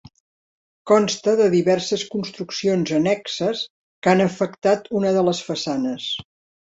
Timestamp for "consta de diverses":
0.91-2.05